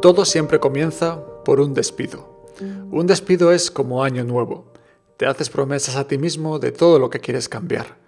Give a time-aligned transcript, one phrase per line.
[0.00, 2.46] Todo siempre comienza por un despido.
[2.90, 4.72] Un despido es como año nuevo.
[5.18, 7.98] Te haces promesas a ti mismo de todo lo que quieres cambiar.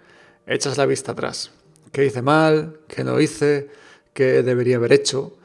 [0.47, 1.51] Echas la vista atrás.
[1.91, 2.79] ¿Qué hice mal?
[2.87, 3.69] ¿Qué no hice?
[4.13, 5.37] ¿Qué debería haber hecho?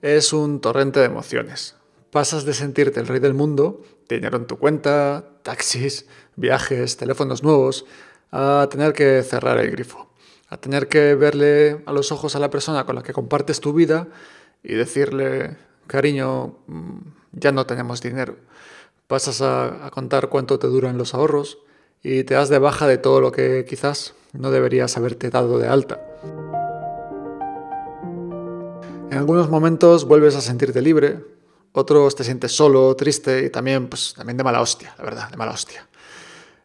[0.00, 1.74] Es un torrente de emociones.
[2.12, 7.84] Pasas de sentirte el rey del mundo, dinero en tu cuenta, taxis, viajes, teléfonos nuevos,
[8.30, 10.08] a tener que cerrar el grifo,
[10.50, 13.72] a tener que verle a los ojos a la persona con la que compartes tu
[13.72, 14.06] vida
[14.62, 16.98] y decirle, cariño, mm,
[17.32, 18.36] ya no tenemos dinero.
[19.06, 21.58] Pasas a, contar cuánto te duran los ahorros
[22.02, 25.68] y te das de baja de todo lo que quizás no deberías haberte dado de
[25.68, 26.00] alta.
[29.10, 31.24] En algunos momentos vuelves a sentirte libre,
[31.72, 35.36] otros te sientes solo, triste y también, pues, también de mala hostia, la verdad, de
[35.36, 35.86] mala hostia.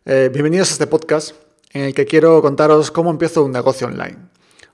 [0.03, 1.35] Eh, bienvenidos a este podcast
[1.73, 4.17] en el que quiero contaros cómo empiezo un negocio online,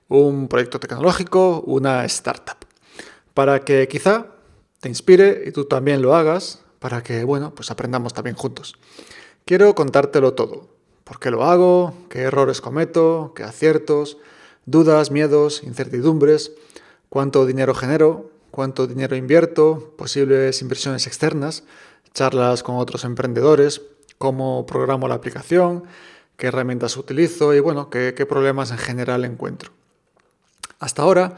[0.08, 2.56] un proyecto tecnológico, una startup,
[3.34, 4.37] para que quizá
[4.80, 8.76] te inspire y tú también lo hagas para que, bueno, pues aprendamos también juntos.
[9.44, 10.68] Quiero contártelo todo.
[11.04, 11.94] ¿Por qué lo hago?
[12.10, 13.32] ¿Qué errores cometo?
[13.34, 14.18] ¿Qué aciertos?
[14.66, 16.52] ¿Dudas, miedos, incertidumbres?
[17.08, 18.30] ¿Cuánto dinero genero?
[18.50, 19.94] ¿Cuánto dinero invierto?
[19.96, 21.64] ¿Posibles inversiones externas?
[22.12, 23.80] Charlas con otros emprendedores?
[24.18, 25.84] ¿Cómo programo la aplicación?
[26.36, 27.54] ¿Qué herramientas utilizo?
[27.54, 29.72] Y bueno, qué, qué problemas en general encuentro.
[30.78, 31.36] Hasta ahora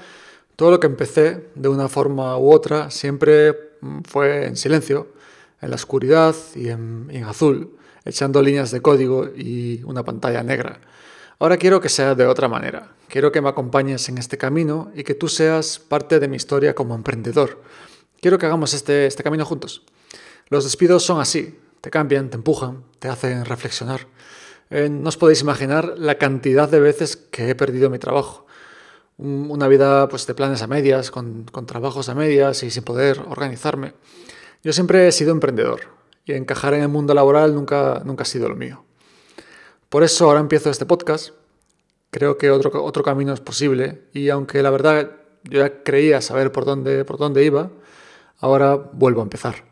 [0.61, 5.06] todo lo que empecé, de una forma u otra, siempre mm, fue en silencio,
[5.62, 10.83] en la oscuridad y en, azul, echando líneas de código y una pantalla negra.
[11.39, 12.92] Ahora quiero que sea de otra manera.
[13.08, 16.74] Quiero que me acompañes en este camino y que tú seas parte de mi historia
[16.74, 17.62] como emprendedor.
[18.20, 19.86] Quiero que hagamos este, este camino juntos.
[20.48, 21.58] Los despidos son así.
[21.80, 24.08] Te cambian, te empujan, te hacen reflexionar.
[24.69, 28.45] Eh, no os podéis imaginar la cantidad de veces que he perdido mi trabajo
[29.21, 33.93] una vida pues, de planes a medias, con, trabajos a medias y sin poder organizarme.
[34.63, 35.81] Yo siempre he sido emprendedor
[36.25, 38.85] y encajar en el mundo laboral nunca, nunca ha sido lo mío.
[39.89, 41.30] Por eso ahora empiezo este podcast.
[42.11, 45.11] Creo que otro, otro camino es posible y aunque la verdad
[45.45, 47.70] yo ya creía saber por dónde, por dónde iba,
[48.39, 49.64] ahora vuelvo a empezar.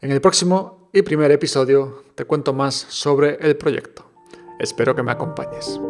[0.00, 4.04] En el próximo y primer episodio te cuento más sobre el proyecto.
[4.58, 5.80] Espero que me acompañes.